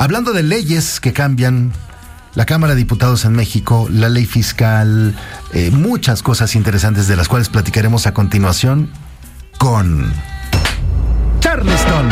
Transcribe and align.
Hablando 0.00 0.32
de 0.32 0.42
leyes 0.42 0.98
que 0.98 1.12
cambian, 1.12 1.74
la 2.34 2.46
Cámara 2.46 2.72
de 2.72 2.78
Diputados 2.78 3.26
en 3.26 3.32
México, 3.32 3.86
la 3.90 4.08
ley 4.08 4.24
fiscal, 4.24 5.14
eh, 5.52 5.70
muchas 5.70 6.22
cosas 6.22 6.56
interesantes 6.56 7.06
de 7.06 7.16
las 7.16 7.28
cuales 7.28 7.50
platicaremos 7.50 8.06
a 8.06 8.14
continuación 8.14 8.88
con 9.58 10.10
Charleston. 11.40 12.08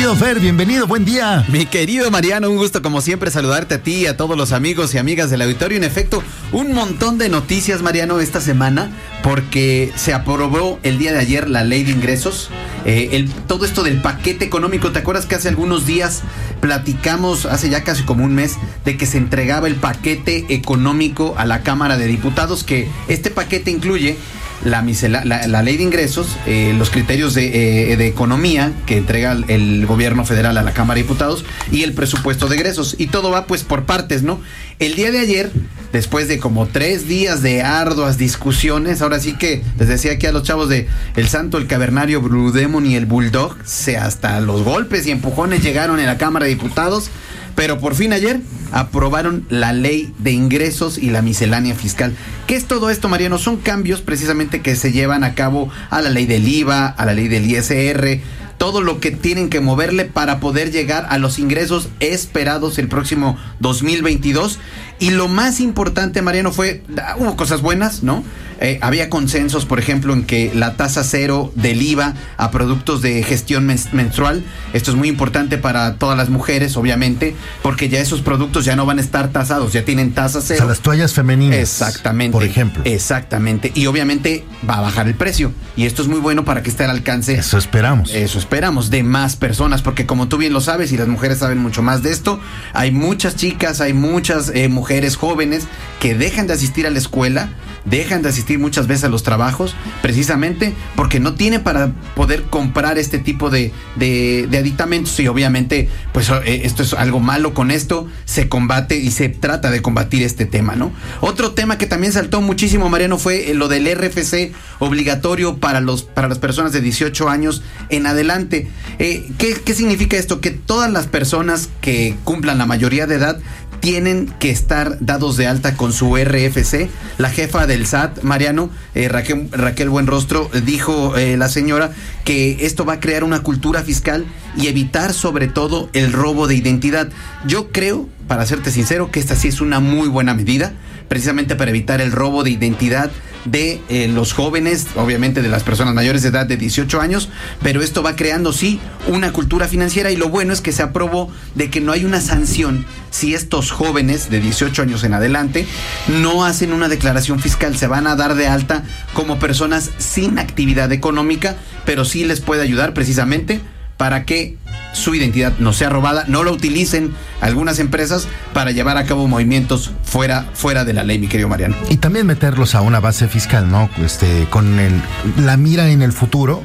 Querido 0.00 0.16
Fer, 0.16 0.40
bienvenido, 0.40 0.86
buen 0.86 1.04
día. 1.04 1.44
Mi 1.48 1.66
querido 1.66 2.10
Mariano, 2.10 2.48
un 2.48 2.56
gusto 2.56 2.80
como 2.80 3.02
siempre 3.02 3.30
saludarte 3.30 3.74
a 3.74 3.82
ti 3.82 3.96
y 3.96 4.06
a 4.06 4.16
todos 4.16 4.34
los 4.34 4.52
amigos 4.52 4.94
y 4.94 4.98
amigas 4.98 5.28
del 5.28 5.42
auditorio. 5.42 5.76
En 5.76 5.84
efecto, 5.84 6.22
un 6.52 6.72
montón 6.72 7.18
de 7.18 7.28
noticias, 7.28 7.82
Mariano, 7.82 8.18
esta 8.18 8.40
semana, 8.40 8.90
porque 9.22 9.92
se 9.96 10.14
aprobó 10.14 10.78
el 10.84 10.96
día 10.96 11.12
de 11.12 11.18
ayer 11.18 11.50
la 11.50 11.64
ley 11.64 11.84
de 11.84 11.90
ingresos. 11.90 12.48
Eh, 12.86 13.28
todo 13.46 13.66
esto 13.66 13.82
del 13.82 14.00
paquete 14.00 14.42
económico, 14.42 14.90
¿te 14.90 15.00
acuerdas 15.00 15.26
que 15.26 15.34
hace 15.34 15.50
algunos 15.50 15.84
días 15.84 16.22
platicamos, 16.62 17.44
hace 17.44 17.68
ya 17.68 17.84
casi 17.84 18.02
como 18.04 18.24
un 18.24 18.34
mes, 18.34 18.56
de 18.86 18.96
que 18.96 19.04
se 19.04 19.18
entregaba 19.18 19.66
el 19.66 19.74
paquete 19.74 20.46
económico 20.48 21.34
a 21.36 21.44
la 21.44 21.62
Cámara 21.62 21.98
de 21.98 22.06
Diputados? 22.06 22.64
Que 22.64 22.88
este 23.08 23.30
paquete 23.30 23.70
incluye 23.70 24.16
la, 24.64 24.82
la, 25.24 25.62
ley 25.62 25.76
de 25.76 25.82
ingresos, 25.82 26.36
eh, 26.46 26.74
los 26.76 26.90
criterios 26.90 27.34
de, 27.34 27.92
eh, 27.92 28.06
economía 28.06 28.72
que 28.86 28.96
entrega 28.96 29.32
el, 29.48 29.86
gobierno 29.86 30.24
federal 30.24 30.58
a 30.58 30.62
la 30.62 30.72
Cámara 30.72 30.96
de 30.96 31.02
Diputados 31.02 31.44
y 31.72 31.82
el 31.82 31.94
presupuesto 31.94 32.48
de 32.48 32.56
egresos. 32.56 32.94
Y 32.98 33.06
todo 33.06 33.30
va 33.30 33.46
pues 33.46 33.64
por 33.64 33.84
partes, 33.84 34.22
¿no? 34.22 34.40
El 34.78 34.94
día 34.94 35.10
de 35.10 35.18
ayer, 35.18 35.50
después 35.92 36.28
de 36.28 36.38
como 36.38 36.66
tres 36.66 37.08
días 37.08 37.42
de 37.42 37.62
arduas 37.62 38.18
discusiones, 38.18 39.02
ahora 39.02 39.20
sí 39.20 39.34
que 39.34 39.62
les 39.78 39.88
decía 39.88 40.12
aquí 40.12 40.26
a 40.26 40.32
los 40.32 40.42
chavos 40.42 40.68
de 40.68 40.88
El 41.16 41.28
Santo, 41.28 41.58
el 41.58 41.66
Cavernario, 41.66 42.20
Blue 42.20 42.52
Demon 42.52 42.86
y 42.86 42.96
el 42.96 43.06
Bulldog, 43.06 43.56
se 43.64 43.96
hasta 43.96 44.40
los 44.40 44.62
golpes 44.62 45.06
y 45.06 45.10
empujones 45.10 45.62
llegaron 45.62 46.00
en 46.00 46.06
la 46.06 46.18
Cámara 46.18 46.46
de 46.46 46.50
Diputados. 46.50 47.10
Pero 47.54 47.78
por 47.78 47.94
fin 47.94 48.12
ayer 48.12 48.40
aprobaron 48.72 49.46
la 49.48 49.72
ley 49.72 50.12
de 50.18 50.32
ingresos 50.32 50.98
y 50.98 51.10
la 51.10 51.22
miscelánea 51.22 51.74
fiscal. 51.74 52.14
¿Qué 52.46 52.56
es 52.56 52.66
todo 52.66 52.90
esto, 52.90 53.08
Mariano? 53.08 53.38
Son 53.38 53.56
cambios 53.56 54.00
precisamente 54.00 54.60
que 54.60 54.76
se 54.76 54.92
llevan 54.92 55.24
a 55.24 55.34
cabo 55.34 55.70
a 55.90 56.00
la 56.00 56.10
ley 56.10 56.26
del 56.26 56.46
IVA, 56.46 56.86
a 56.86 57.04
la 57.04 57.14
ley 57.14 57.28
del 57.28 57.50
ISR, 57.50 58.20
todo 58.60 58.82
lo 58.82 59.00
que 59.00 59.10
tienen 59.10 59.48
que 59.48 59.60
moverle 59.60 60.04
para 60.04 60.38
poder 60.38 60.70
llegar 60.70 61.06
a 61.08 61.16
los 61.16 61.38
ingresos 61.38 61.88
esperados 61.98 62.78
el 62.78 62.88
próximo 62.88 63.38
2022. 63.60 64.58
Y 64.98 65.12
lo 65.12 65.28
más 65.28 65.60
importante, 65.60 66.20
Mariano, 66.20 66.52
fue, 66.52 66.82
ah, 67.02 67.16
hubo 67.18 67.36
cosas 67.36 67.62
buenas, 67.62 68.02
¿no? 68.02 68.22
Eh, 68.60 68.78
había 68.82 69.08
consensos, 69.08 69.64
por 69.64 69.78
ejemplo, 69.78 70.12
en 70.12 70.24
que 70.24 70.52
la 70.54 70.74
tasa 70.76 71.02
cero 71.02 71.50
del 71.54 71.80
IVA 71.80 72.14
a 72.36 72.50
productos 72.50 73.00
de 73.00 73.22
gestión 73.22 73.64
menstrual, 73.66 74.44
esto 74.74 74.90
es 74.90 74.96
muy 74.98 75.08
importante 75.08 75.56
para 75.56 75.94
todas 75.94 76.16
las 76.16 76.28
mujeres, 76.28 76.76
obviamente, 76.76 77.34
porque 77.62 77.88
ya 77.88 78.00
esos 78.00 78.20
productos 78.20 78.66
ya 78.66 78.76
no 78.76 78.84
van 78.84 78.98
a 78.98 79.00
estar 79.00 79.28
tasados, 79.28 79.72
ya 79.72 79.84
tienen 79.84 80.12
tasa 80.12 80.42
cero. 80.42 80.58
O 80.58 80.62
sea, 80.62 80.66
las 80.66 80.80
toallas 80.80 81.14
femeninas. 81.14 81.58
Exactamente. 81.58 82.32
Por 82.32 82.44
ejemplo. 82.44 82.82
Exactamente. 82.84 83.72
Y 83.74 83.86
obviamente 83.86 84.44
va 84.68 84.76
a 84.76 84.80
bajar 84.82 85.08
el 85.08 85.14
precio. 85.14 85.52
Y 85.74 85.86
esto 85.86 86.02
es 86.02 86.08
muy 86.08 86.20
bueno 86.20 86.44
para 86.44 86.62
que 86.62 86.68
esté 86.68 86.84
al 86.84 86.90
alcance. 86.90 87.34
Eso 87.34 87.56
esperamos. 87.56 88.12
Eso 88.12 88.38
esperamos, 88.38 88.90
de 88.90 89.02
más 89.02 89.36
personas, 89.36 89.80
porque 89.80 90.04
como 90.04 90.28
tú 90.28 90.36
bien 90.36 90.52
lo 90.52 90.60
sabes 90.60 90.92
y 90.92 90.98
las 90.98 91.08
mujeres 91.08 91.38
saben 91.38 91.58
mucho 91.58 91.82
más 91.82 92.02
de 92.02 92.12
esto, 92.12 92.38
hay 92.74 92.90
muchas 92.90 93.36
chicas, 93.36 93.80
hay 93.80 93.94
muchas 93.94 94.50
eh, 94.54 94.68
mujeres 94.68 95.16
jóvenes 95.16 95.64
que 95.98 96.14
dejan 96.14 96.46
de 96.46 96.52
asistir 96.52 96.86
a 96.86 96.90
la 96.90 96.98
escuela 96.98 97.48
dejan 97.84 98.22
de 98.22 98.28
asistir 98.28 98.58
muchas 98.58 98.86
veces 98.86 99.04
a 99.04 99.08
los 99.08 99.22
trabajos 99.22 99.74
precisamente 100.02 100.74
porque 100.96 101.20
no 101.20 101.34
tienen 101.34 101.62
para 101.62 101.92
poder 102.14 102.44
comprar 102.44 102.98
este 102.98 103.18
tipo 103.18 103.50
de, 103.50 103.72
de, 103.96 104.48
aditamentos 104.58 105.18
y 105.20 105.28
obviamente 105.28 105.88
pues 106.12 106.30
eh, 106.30 106.62
esto 106.64 106.82
es 106.82 106.92
algo 106.92 107.20
malo 107.20 107.54
con 107.54 107.70
esto 107.70 108.06
se 108.24 108.48
combate 108.48 108.96
y 108.96 109.10
se 109.10 109.28
trata 109.28 109.70
de 109.70 109.82
combatir 109.82 110.22
este 110.22 110.44
tema, 110.44 110.76
¿no? 110.76 110.92
Otro 111.20 111.52
tema 111.52 111.78
que 111.78 111.86
también 111.86 112.12
saltó 112.12 112.40
muchísimo, 112.40 112.88
Mariano, 112.88 113.18
fue 113.18 113.52
lo 113.54 113.68
del 113.68 113.86
RFC 113.92 114.52
obligatorio 114.78 115.56
para, 115.56 115.80
los, 115.80 116.02
para 116.02 116.28
las 116.28 116.38
personas 116.38 116.72
de 116.72 116.80
18 116.80 117.28
años 117.28 117.62
en 117.88 118.06
adelante. 118.06 118.68
Eh, 118.98 119.30
¿qué, 119.38 119.54
¿Qué 119.54 119.74
significa 119.74 120.16
esto? 120.16 120.40
Que 120.40 120.50
todas 120.50 120.90
las 120.90 121.06
personas 121.06 121.68
que 121.80 122.16
cumplan 122.24 122.58
la 122.58 122.66
mayoría 122.66 123.06
de 123.06 123.16
edad 123.16 123.40
tienen 123.80 124.32
que 124.38 124.50
estar 124.50 124.98
dados 125.00 125.36
de 125.36 125.46
alta 125.46 125.76
con 125.76 125.92
su 125.92 126.16
RFC. 126.16 126.88
La 127.18 127.30
jefa 127.30 127.66
del 127.66 127.86
SAT, 127.86 128.22
Mariano, 128.22 128.70
eh, 128.94 129.08
Raquel, 129.08 129.48
Raquel 129.50 129.88
Buenrostro, 129.88 130.50
dijo 130.64 131.16
eh, 131.16 131.36
la 131.36 131.48
señora 131.48 131.90
que 132.24 132.64
esto 132.66 132.84
va 132.84 132.94
a 132.94 133.00
crear 133.00 133.24
una 133.24 133.40
cultura 133.42 133.82
fiscal 133.82 134.26
y 134.56 134.68
evitar 134.68 135.12
sobre 135.12 135.48
todo 135.48 135.88
el 135.92 136.12
robo 136.12 136.46
de 136.46 136.54
identidad. 136.54 137.08
Yo 137.46 137.70
creo, 137.72 138.08
para 138.28 138.46
serte 138.46 138.70
sincero, 138.70 139.10
que 139.10 139.20
esta 139.20 139.34
sí 139.34 139.48
es 139.48 139.60
una 139.60 139.80
muy 139.80 140.08
buena 140.08 140.34
medida, 140.34 140.72
precisamente 141.08 141.56
para 141.56 141.70
evitar 141.70 142.00
el 142.00 142.12
robo 142.12 142.44
de 142.44 142.50
identidad 142.50 143.10
de 143.44 143.80
eh, 143.88 144.08
los 144.08 144.32
jóvenes, 144.32 144.86
obviamente 144.96 145.42
de 145.42 145.48
las 145.48 145.62
personas 145.62 145.94
mayores 145.94 146.22
de 146.22 146.28
edad 146.28 146.46
de 146.46 146.56
18 146.56 147.00
años, 147.00 147.28
pero 147.62 147.82
esto 147.82 148.02
va 148.02 148.16
creando 148.16 148.52
sí 148.52 148.80
una 149.08 149.32
cultura 149.32 149.66
financiera 149.66 150.10
y 150.10 150.16
lo 150.16 150.28
bueno 150.28 150.52
es 150.52 150.60
que 150.60 150.72
se 150.72 150.82
aprobó 150.82 151.30
de 151.54 151.70
que 151.70 151.80
no 151.80 151.92
hay 151.92 152.04
una 152.04 152.20
sanción 152.20 152.84
si 153.10 153.34
estos 153.34 153.70
jóvenes 153.70 154.30
de 154.30 154.40
18 154.40 154.82
años 154.82 155.04
en 155.04 155.14
adelante 155.14 155.66
no 156.08 156.44
hacen 156.44 156.72
una 156.72 156.88
declaración 156.88 157.40
fiscal, 157.40 157.76
se 157.76 157.86
van 157.86 158.06
a 158.06 158.16
dar 158.16 158.34
de 158.34 158.48
alta 158.48 158.82
como 159.12 159.38
personas 159.38 159.90
sin 159.98 160.38
actividad 160.38 160.92
económica, 160.92 161.56
pero 161.84 162.04
sí 162.04 162.24
les 162.24 162.40
puede 162.40 162.62
ayudar 162.62 162.94
precisamente 162.94 163.60
para 163.96 164.24
que 164.24 164.56
su 164.92 165.14
identidad 165.14 165.52
no 165.58 165.74
sea 165.74 165.90
robada, 165.90 166.24
no 166.26 166.42
lo 166.42 166.52
utilicen 166.52 167.12
algunas 167.42 167.78
empresas 167.78 168.28
para 168.54 168.70
llevar 168.70 168.96
a 168.96 169.04
cabo 169.04 169.28
movimientos 169.28 169.92
fuera, 170.04 170.46
fuera 170.54 170.86
de 170.86 170.94
la 170.94 171.04
ley, 171.04 171.18
mi 171.18 171.28
querido 171.28 171.50
Mariano. 171.50 171.76
Y 171.90 171.98
también 171.98 172.26
meterlos 172.26 172.74
a 172.74 172.80
una 172.80 172.98
base 173.00 173.28
fiscal, 173.28 173.70
¿no? 173.70 173.90
Este, 174.02 174.46
con 174.48 174.78
el, 174.78 175.02
la 175.36 175.58
mira 175.58 175.90
en 175.90 176.00
el 176.00 176.12
futuro 176.12 176.64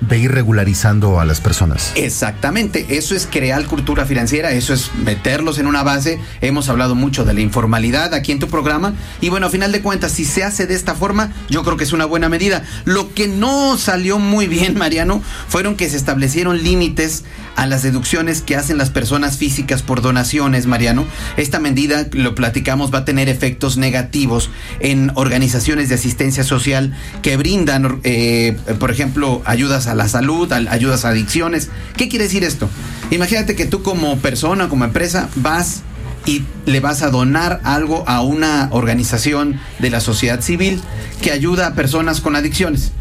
de 0.00 0.18
ir 0.18 0.32
regularizando 0.32 1.20
a 1.20 1.24
las 1.24 1.40
personas. 1.40 1.92
Exactamente, 1.94 2.86
eso 2.90 3.14
es 3.14 3.26
crear 3.30 3.64
cultura 3.66 4.04
financiera, 4.04 4.52
eso 4.52 4.74
es 4.74 4.90
meterlos 4.94 5.58
en 5.58 5.66
una 5.66 5.82
base. 5.82 6.20
Hemos 6.40 6.68
hablado 6.68 6.94
mucho 6.94 7.24
de 7.24 7.34
la 7.34 7.40
informalidad 7.40 8.14
aquí 8.14 8.32
en 8.32 8.38
tu 8.38 8.48
programa 8.48 8.94
y 9.20 9.28
bueno, 9.28 9.46
a 9.46 9.50
final 9.50 9.72
de 9.72 9.82
cuentas, 9.82 10.12
si 10.12 10.24
se 10.24 10.44
hace 10.44 10.66
de 10.66 10.74
esta 10.74 10.94
forma, 10.94 11.32
yo 11.48 11.62
creo 11.62 11.76
que 11.76 11.84
es 11.84 11.92
una 11.92 12.04
buena 12.04 12.28
medida. 12.28 12.64
Lo 12.84 13.14
que 13.14 13.28
no 13.28 13.78
salió 13.78 14.18
muy 14.18 14.48
bien, 14.48 14.76
Mariano, 14.78 15.22
fueron 15.48 15.76
que 15.76 15.88
se 15.88 15.96
establecieron 15.96 16.62
límites 16.62 17.24
a 17.56 17.66
las 17.66 17.82
deducciones 17.82 18.42
que 18.42 18.56
hacen 18.56 18.78
las 18.78 18.90
personas 18.90 19.38
físicas 19.38 19.82
por 19.82 20.02
donaciones, 20.02 20.66
Mariano. 20.66 21.06
Esta 21.36 21.58
medida, 21.58 22.06
lo 22.12 22.34
platicamos, 22.34 22.92
va 22.92 22.98
a 22.98 23.04
tener 23.04 23.28
efectos 23.28 23.78
negativos 23.78 24.50
en 24.80 25.10
organizaciones 25.14 25.88
de 25.88 25.94
asistencia 25.94 26.44
social 26.44 26.94
que 27.22 27.36
brindan, 27.36 28.00
eh, 28.04 28.56
por 28.78 28.90
ejemplo, 28.90 29.42
ayudas 29.46 29.85
a 29.86 29.94
la 29.94 30.08
salud, 30.08 30.50
ayudas 30.52 31.04
a 31.04 31.10
adicciones. 31.10 31.70
¿Qué 31.96 32.08
quiere 32.08 32.24
decir 32.24 32.44
esto? 32.44 32.68
Imagínate 33.10 33.56
que 33.56 33.66
tú 33.66 33.82
como 33.82 34.18
persona, 34.18 34.68
como 34.68 34.84
empresa, 34.84 35.28
vas 35.36 35.82
y 36.26 36.44
le 36.66 36.80
vas 36.80 37.02
a 37.02 37.10
donar 37.10 37.60
algo 37.64 38.04
a 38.08 38.20
una 38.20 38.68
organización 38.72 39.60
de 39.78 39.90
la 39.90 40.00
sociedad 40.00 40.40
civil 40.40 40.80
que 41.22 41.30
ayuda 41.30 41.68
a 41.68 41.74
personas 41.74 42.20
con 42.20 42.34
adicciones 42.36 42.92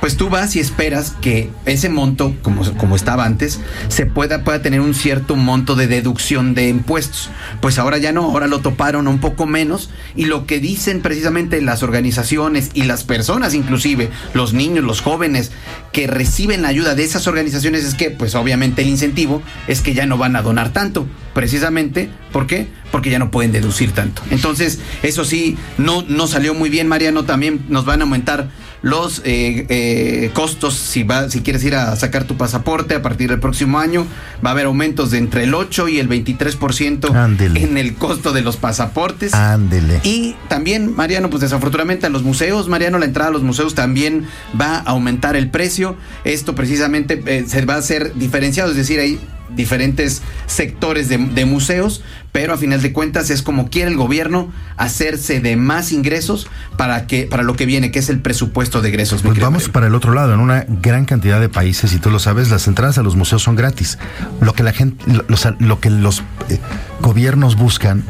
pues 0.00 0.16
tú 0.16 0.28
vas 0.28 0.56
y 0.56 0.60
esperas 0.60 1.14
que 1.20 1.50
ese 1.64 1.88
monto, 1.88 2.34
como, 2.42 2.62
como 2.76 2.96
estaba 2.96 3.24
antes, 3.24 3.60
se 3.88 4.06
pueda, 4.06 4.44
pueda 4.44 4.62
tener 4.62 4.80
un 4.80 4.94
cierto 4.94 5.36
monto 5.36 5.74
de 5.74 5.86
deducción 5.86 6.54
de 6.54 6.68
impuestos. 6.68 7.30
Pues 7.60 7.78
ahora 7.78 7.98
ya 7.98 8.12
no, 8.12 8.24
ahora 8.24 8.46
lo 8.46 8.60
toparon 8.60 9.08
un 9.08 9.18
poco 9.18 9.46
menos 9.46 9.90
y 10.14 10.26
lo 10.26 10.46
que 10.46 10.60
dicen 10.60 11.00
precisamente 11.02 11.60
las 11.60 11.82
organizaciones 11.82 12.70
y 12.74 12.82
las 12.82 13.04
personas, 13.04 13.54
inclusive 13.54 14.10
los 14.34 14.52
niños, 14.52 14.84
los 14.84 15.00
jóvenes 15.00 15.52
que 15.92 16.06
reciben 16.06 16.62
la 16.62 16.68
ayuda 16.68 16.94
de 16.94 17.04
esas 17.04 17.26
organizaciones 17.26 17.84
es 17.84 17.94
que, 17.94 18.10
pues 18.10 18.34
obviamente 18.34 18.82
el 18.82 18.88
incentivo 18.88 19.42
es 19.66 19.80
que 19.80 19.94
ya 19.94 20.06
no 20.06 20.18
van 20.18 20.36
a 20.36 20.42
donar 20.42 20.72
tanto, 20.72 21.06
precisamente, 21.34 22.10
¿por 22.32 22.46
qué? 22.46 22.68
Porque 22.92 23.10
ya 23.10 23.18
no 23.18 23.30
pueden 23.30 23.52
deducir 23.52 23.92
tanto. 23.92 24.22
Entonces, 24.30 24.78
eso 25.02 25.24
sí, 25.24 25.56
no, 25.78 26.02
no 26.02 26.26
salió 26.26 26.54
muy 26.54 26.70
bien, 26.70 26.88
Mariano, 26.88 27.24
también 27.24 27.64
nos 27.68 27.84
van 27.84 28.00
a 28.00 28.04
aumentar 28.04 28.48
los 28.86 29.20
eh, 29.24 29.66
eh, 29.68 30.30
costos 30.32 30.74
si, 30.74 31.02
va, 31.02 31.28
si 31.28 31.40
quieres 31.40 31.64
ir 31.64 31.74
a 31.74 31.96
sacar 31.96 32.22
tu 32.22 32.36
pasaporte 32.36 32.94
a 32.94 33.02
partir 33.02 33.30
del 33.30 33.40
próximo 33.40 33.80
año. 33.80 34.06
Va 34.44 34.50
a 34.50 34.52
haber 34.52 34.66
aumentos 34.66 35.10
de 35.10 35.18
entre 35.18 35.42
el 35.42 35.54
8 35.54 35.88
y 35.88 35.98
el 35.98 36.08
23% 36.08 37.56
en 37.56 37.78
el 37.78 37.94
costo 37.96 38.32
de 38.32 38.42
los 38.42 38.56
pasaportes. 38.56 39.34
Ándele. 39.34 40.00
Y 40.04 40.36
también, 40.46 40.94
Mariano, 40.94 41.30
pues 41.30 41.40
desafortunadamente 41.40 42.06
a 42.06 42.10
los 42.10 42.22
museos, 42.22 42.68
Mariano, 42.68 43.00
la 43.00 43.06
entrada 43.06 43.30
a 43.30 43.32
los 43.32 43.42
museos 43.42 43.74
también 43.74 44.28
va 44.58 44.76
a 44.76 44.82
aumentar 44.82 45.34
el 45.34 45.50
precio. 45.50 45.96
Esto 46.22 46.54
precisamente 46.54 47.20
eh, 47.26 47.44
se 47.48 47.64
va 47.64 47.74
a 47.74 47.78
hacer 47.78 48.14
diferenciado, 48.14 48.70
es 48.70 48.76
decir, 48.76 49.00
hay 49.00 49.18
diferentes 49.54 50.22
sectores 50.46 51.08
de, 51.08 51.18
de 51.18 51.44
museos, 51.44 52.02
pero 52.32 52.52
a 52.52 52.56
final 52.58 52.82
de 52.82 52.92
cuentas 52.92 53.30
es 53.30 53.42
como 53.42 53.70
quiere 53.70 53.90
el 53.90 53.96
gobierno 53.96 54.52
hacerse 54.76 55.40
de 55.40 55.56
más 55.56 55.92
ingresos 55.92 56.48
para 56.76 57.06
que 57.06 57.22
para 57.26 57.42
lo 57.42 57.54
que 57.56 57.64
viene, 57.66 57.90
que 57.90 57.98
es 57.98 58.08
el 58.10 58.20
presupuesto 58.20 58.82
de 58.82 58.88
egresos. 58.90 59.22
Pues 59.22 59.38
vamos 59.38 59.62
Mario. 59.62 59.72
para 59.72 59.86
el 59.86 59.94
otro 59.94 60.12
lado. 60.12 60.34
En 60.34 60.40
una 60.40 60.66
gran 60.68 61.04
cantidad 61.06 61.40
de 61.40 61.48
países, 61.48 61.92
y 61.94 61.98
tú 61.98 62.10
lo 62.10 62.18
sabes, 62.18 62.50
las 62.50 62.66
entradas 62.68 62.98
a 62.98 63.02
los 63.02 63.16
museos 63.16 63.42
son 63.42 63.56
gratis. 63.56 63.98
Lo 64.40 64.52
que 64.52 64.62
la 64.62 64.72
gente, 64.72 65.02
lo, 65.10 65.24
los- 65.28 65.48
lo 65.60 65.80
que 65.80 65.90
los 65.90 66.20
eh, 66.48 66.58
gobiernos 67.00 67.56
buscan 67.56 68.04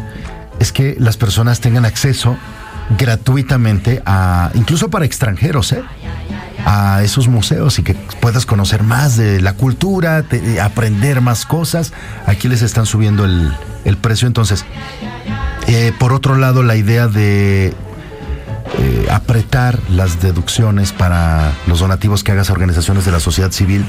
es 0.59 0.73
que 0.73 0.97
las 0.99 1.17
personas 1.17 1.61
tengan 1.61 1.85
acceso 1.85 2.37
gratuitamente 2.99 4.03
a, 4.07 4.51
incluso 4.55 4.91
para 4.91 5.05
extranjeros, 5.05 5.73
¿eh? 5.73 5.83
A 6.69 7.01
esos 7.05 7.29
museos 7.29 7.79
y 7.79 7.85
que 7.85 7.95
puedas 7.95 8.45
conocer 8.45 8.83
más 8.83 9.17
de 9.17 9.41
la 9.41 9.53
cultura, 9.55 10.25
te- 10.25 10.61
aprender 10.61 11.21
más 11.21 11.47
cosas. 11.47 11.93
Aquí 12.27 12.49
les 12.49 12.61
están 12.63 12.87
subiendo 12.87 13.25
el, 13.25 13.53
el 13.85 13.97
precio. 13.97 14.27
Entonces, 14.27 14.65
eh, 15.69 15.93
por 15.99 16.13
otro 16.13 16.37
lado, 16.37 16.65
la 16.65 16.75
idea 16.75 17.07
de 17.07 17.69
eh, 18.79 19.07
apretar 19.13 19.79
las 19.91 20.21
deducciones 20.21 20.93
para 20.93 21.53
los 21.69 21.79
donativos 21.79 22.25
que 22.25 22.33
hagas 22.33 22.51
a 22.51 22.53
organizaciones 22.53 23.05
de 23.05 23.13
la 23.13 23.21
sociedad 23.21 23.53
civil 23.53 23.85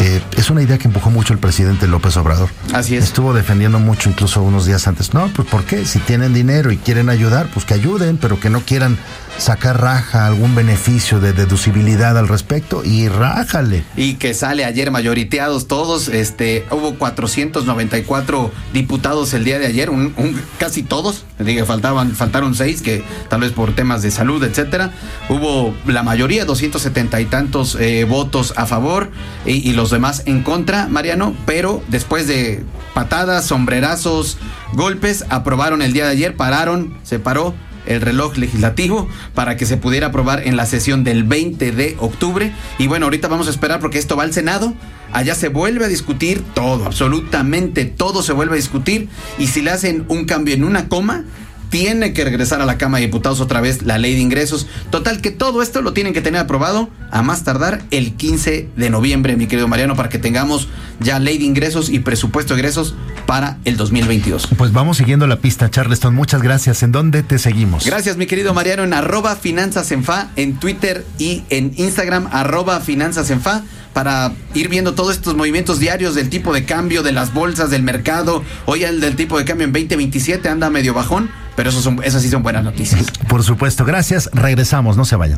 eh, 0.00 0.20
es 0.36 0.50
una 0.50 0.62
idea 0.62 0.78
que 0.78 0.88
empujó 0.88 1.10
mucho 1.10 1.32
el 1.32 1.38
presidente 1.38 1.86
López 1.86 2.16
Obrador. 2.16 2.50
Así 2.72 2.96
es. 2.96 3.04
Estuvo 3.04 3.32
defendiendo 3.32 3.78
mucho 3.78 4.08
incluso 4.10 4.42
unos 4.42 4.66
días 4.66 4.86
antes. 4.88 5.14
No, 5.14 5.28
pues 5.34 5.48
¿por 5.48 5.64
qué? 5.64 5.84
Si 5.86 5.98
tienen 6.00 6.34
dinero 6.34 6.70
y 6.72 6.76
quieren 6.76 7.08
ayudar, 7.08 7.48
pues 7.52 7.64
que 7.64 7.74
ayuden, 7.74 8.16
pero 8.18 8.38
que 8.40 8.50
no 8.50 8.60
quieran 8.60 8.98
sacar 9.38 9.80
raja, 9.80 10.26
algún 10.26 10.54
beneficio 10.54 11.18
de 11.20 11.32
deducibilidad 11.32 12.16
al 12.16 12.28
respecto 12.28 12.84
y 12.84 13.08
rájale. 13.08 13.84
Y 13.96 14.14
que 14.14 14.32
sale 14.34 14.64
ayer 14.64 14.90
mayoriteados 14.92 15.66
todos, 15.66 16.06
este, 16.08 16.64
hubo 16.70 16.94
494 16.94 18.52
diputados 18.72 19.34
el 19.34 19.44
día 19.44 19.58
de 19.58 19.66
ayer, 19.66 19.90
un, 19.90 20.12
un- 20.16 20.40
casi 20.58 20.82
todos, 20.82 21.24
digo, 21.38 21.66
faltaban, 21.66 22.12
faltaron 22.14 22.54
seis, 22.54 22.82
que 22.82 23.02
tal 23.28 23.40
vez 23.40 23.52
por 23.52 23.74
temas 23.74 24.02
de 24.02 24.10
salud, 24.10 24.42
etcétera. 24.44 24.92
Hubo 25.28 25.74
la 25.86 26.02
mayoría, 26.02 26.44
270 26.44 27.20
y 27.20 27.24
tantos 27.26 27.76
eh, 27.80 28.04
votos 28.04 28.52
a 28.56 28.66
favor 28.66 29.10
y, 29.46 29.68
y 29.68 29.72
los 29.72 29.83
demás 29.90 30.22
en 30.26 30.42
contra, 30.42 30.88
Mariano, 30.88 31.34
pero 31.46 31.82
después 31.88 32.26
de 32.26 32.64
patadas, 32.94 33.46
sombrerazos, 33.46 34.38
golpes, 34.72 35.24
aprobaron 35.28 35.82
el 35.82 35.92
día 35.92 36.04
de 36.04 36.12
ayer, 36.12 36.36
pararon, 36.36 36.98
se 37.02 37.18
paró 37.18 37.54
el 37.86 38.00
reloj 38.00 38.36
legislativo 38.36 39.08
para 39.34 39.56
que 39.56 39.66
se 39.66 39.76
pudiera 39.76 40.08
aprobar 40.08 40.46
en 40.46 40.56
la 40.56 40.66
sesión 40.66 41.04
del 41.04 41.24
20 41.24 41.72
de 41.72 41.96
octubre. 42.00 42.52
Y 42.78 42.86
bueno, 42.86 43.06
ahorita 43.06 43.28
vamos 43.28 43.46
a 43.46 43.50
esperar 43.50 43.80
porque 43.80 43.98
esto 43.98 44.16
va 44.16 44.22
al 44.22 44.32
Senado. 44.32 44.74
Allá 45.12 45.34
se 45.34 45.48
vuelve 45.48 45.84
a 45.84 45.88
discutir 45.88 46.42
todo, 46.54 46.86
absolutamente 46.86 47.84
todo 47.84 48.22
se 48.22 48.32
vuelve 48.32 48.54
a 48.54 48.56
discutir. 48.56 49.08
Y 49.38 49.46
si 49.46 49.62
le 49.62 49.70
hacen 49.70 50.04
un 50.08 50.24
cambio 50.24 50.54
en 50.54 50.64
una 50.64 50.88
coma, 50.88 51.24
tiene 51.74 52.12
que 52.12 52.22
regresar 52.22 52.62
a 52.62 52.66
la 52.66 52.78
Cámara 52.78 53.00
de 53.00 53.06
Diputados 53.06 53.40
otra 53.40 53.60
vez 53.60 53.82
la 53.82 53.98
ley 53.98 54.14
de 54.14 54.20
ingresos. 54.20 54.68
Total 54.90 55.20
que 55.20 55.32
todo 55.32 55.60
esto 55.60 55.82
lo 55.82 55.92
tienen 55.92 56.12
que 56.12 56.20
tener 56.20 56.40
aprobado 56.40 56.88
a 57.10 57.20
más 57.20 57.42
tardar 57.42 57.82
el 57.90 58.14
15 58.14 58.68
de 58.76 58.90
noviembre, 58.90 59.34
mi 59.34 59.48
querido 59.48 59.66
Mariano, 59.66 59.96
para 59.96 60.08
que 60.08 60.20
tengamos 60.20 60.68
ya 61.00 61.18
ley 61.18 61.36
de 61.36 61.46
ingresos 61.46 61.90
y 61.90 61.98
presupuesto 61.98 62.54
de 62.54 62.60
ingresos 62.60 62.94
para 63.26 63.58
el 63.64 63.76
2022. 63.76 64.50
Pues 64.56 64.72
vamos 64.72 64.98
siguiendo 64.98 65.26
la 65.26 65.40
pista, 65.40 65.68
Charleston. 65.68 66.14
Muchas 66.14 66.42
gracias. 66.42 66.84
¿En 66.84 66.92
dónde 66.92 67.24
te 67.24 67.40
seguimos? 67.40 67.84
Gracias, 67.84 68.16
mi 68.16 68.26
querido 68.26 68.54
Mariano, 68.54 68.84
en 68.84 68.92
arroba 68.92 69.34
finanzas 69.34 69.90
en 69.90 70.04
fa, 70.04 70.30
en 70.36 70.60
Twitter 70.60 71.04
y 71.18 71.42
en 71.50 71.72
Instagram, 71.74 72.28
arroba 72.30 72.78
finanzas 72.82 73.30
en 73.30 73.40
fa, 73.40 73.64
para 73.92 74.32
ir 74.54 74.68
viendo 74.68 74.94
todos 74.94 75.16
estos 75.16 75.34
movimientos 75.34 75.80
diarios 75.80 76.14
del 76.14 76.30
tipo 76.30 76.54
de 76.54 76.64
cambio, 76.64 77.02
de 77.02 77.10
las 77.10 77.34
bolsas, 77.34 77.70
del 77.70 77.82
mercado. 77.82 78.44
Hoy 78.66 78.84
el 78.84 79.00
del 79.00 79.16
tipo 79.16 79.38
de 79.38 79.44
cambio 79.44 79.66
en 79.66 79.72
2027 79.72 80.48
anda 80.48 80.70
medio 80.70 80.94
bajón, 80.94 81.30
pero 81.56 81.70
esos 81.70 81.82
son, 81.82 82.00
esas 82.02 82.22
sí 82.22 82.28
son 82.28 82.42
buenas 82.42 82.64
noticias. 82.64 83.06
Por 83.28 83.42
supuesto, 83.42 83.84
gracias. 83.84 84.30
Regresamos, 84.32 84.96
no 84.96 85.04
se 85.04 85.16
vayan. 85.16 85.32